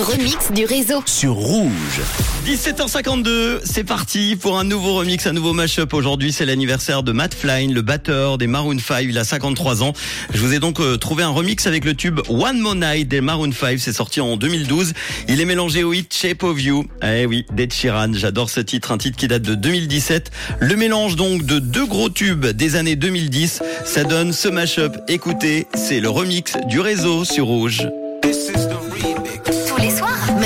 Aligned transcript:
remix 0.00 0.52
du 0.52 0.64
réseau. 0.64 1.02
sur 1.06 1.34
Rouge. 1.34 2.00
17h52, 2.46 3.60
c'est 3.64 3.84
parti 3.84 4.36
pour 4.36 4.58
un 4.58 4.64
nouveau 4.64 4.94
remix, 4.94 5.26
un 5.26 5.32
nouveau 5.32 5.52
mashup. 5.52 5.92
Aujourd'hui, 5.92 6.32
c'est 6.32 6.44
l'anniversaire 6.44 7.02
de 7.02 7.12
Matt 7.12 7.34
Flynn, 7.34 7.72
le 7.72 7.82
batteur 7.82 8.38
des 8.38 8.46
Maroon 8.46 8.78
5. 8.78 9.06
Il 9.08 9.18
a 9.18 9.24
53 9.24 9.82
ans. 9.82 9.92
Je 10.32 10.38
vous 10.38 10.54
ai 10.54 10.58
donc 10.58 10.80
euh, 10.80 10.96
trouvé 10.96 11.22
un 11.22 11.28
remix 11.30 11.66
avec 11.66 11.84
le 11.84 11.94
tube 11.94 12.20
One 12.28 12.58
More 12.60 12.76
Night 12.76 13.08
des 13.08 13.20
Maroon 13.20 13.52
5. 13.52 13.78
C'est 13.78 13.92
sorti 13.92 14.20
en 14.20 14.36
2012. 14.36 14.92
Il 15.28 15.40
est 15.40 15.44
mélangé 15.44 15.84
au 15.84 15.92
hit 15.92 16.12
Shape 16.14 16.42
of 16.42 16.60
You. 16.62 16.86
Eh 17.02 17.26
oui, 17.26 17.44
d'Ed 17.52 17.72
Sheeran. 17.72 18.12
J'adore 18.14 18.50
ce 18.50 18.60
titre, 18.60 18.92
un 18.92 18.98
titre 18.98 19.16
qui 19.16 19.28
date 19.28 19.42
de 19.42 19.54
2017. 19.54 20.30
Le 20.60 20.76
mélange 20.76 21.16
donc 21.16 21.44
de 21.44 21.58
deux 21.58 21.86
gros 21.86 22.08
tubes 22.08 22.46
des 22.46 22.76
années 22.76 22.96
2010. 22.96 23.62
Ça 23.84 24.04
donne 24.04 24.32
ce 24.32 24.48
mashup. 24.48 24.96
Écoutez, 25.08 25.66
c'est 25.74 26.00
le 26.00 26.08
remix 26.08 26.56
du 26.68 26.80
réseau 26.80 27.24
sur 27.24 27.46
Rouge. 27.46 27.88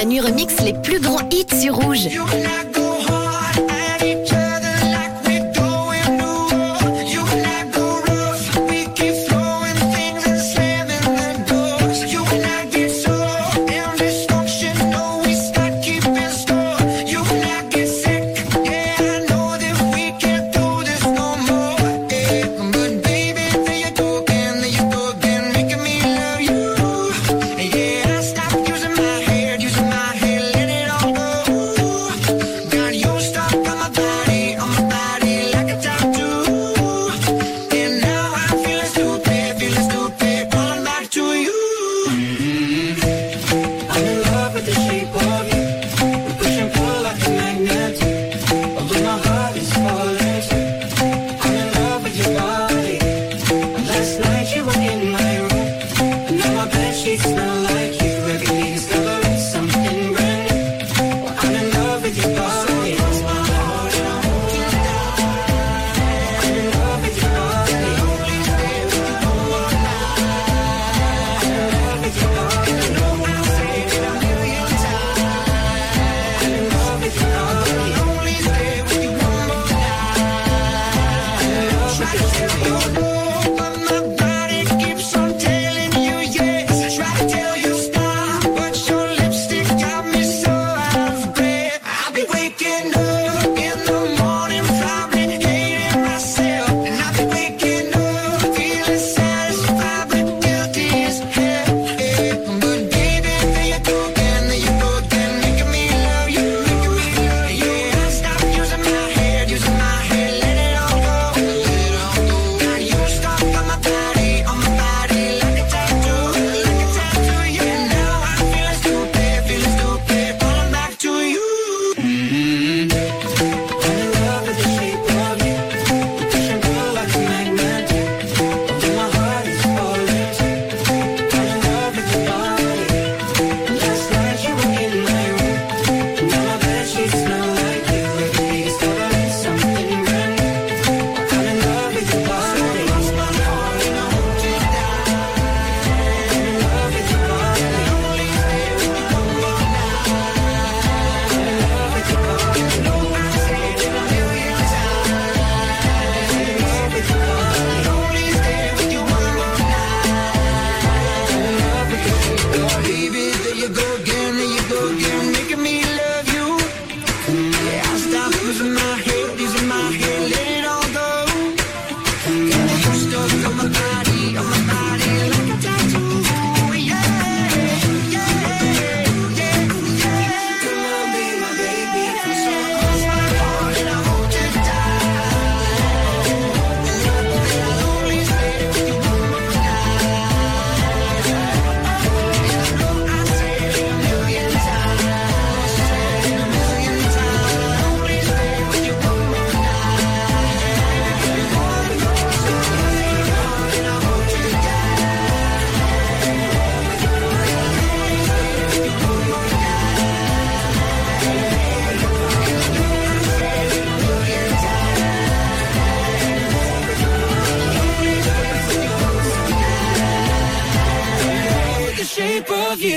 Manu 0.06 0.20
remix 0.20 0.60
les 0.62 0.73
plus 0.73 1.01
grands 1.01 1.28
hits 1.30 1.60
sur 1.60 1.74
Rouge. 1.74 2.06